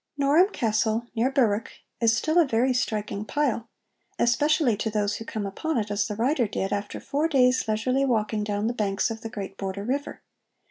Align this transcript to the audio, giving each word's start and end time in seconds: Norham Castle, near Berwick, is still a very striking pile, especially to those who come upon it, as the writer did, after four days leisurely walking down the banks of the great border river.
Norham 0.17 0.49
Castle, 0.51 1.05
near 1.15 1.29
Berwick, 1.29 1.81
is 1.99 2.17
still 2.17 2.39
a 2.39 2.47
very 2.47 2.73
striking 2.73 3.23
pile, 3.23 3.69
especially 4.17 4.75
to 4.77 4.89
those 4.89 5.17
who 5.17 5.25
come 5.25 5.45
upon 5.45 5.77
it, 5.77 5.91
as 5.91 6.07
the 6.07 6.15
writer 6.15 6.47
did, 6.47 6.73
after 6.73 6.99
four 6.99 7.27
days 7.27 7.67
leisurely 7.67 8.03
walking 8.03 8.43
down 8.43 8.65
the 8.65 8.73
banks 8.73 9.11
of 9.11 9.21
the 9.21 9.29
great 9.29 9.57
border 9.57 9.83
river. 9.83 10.23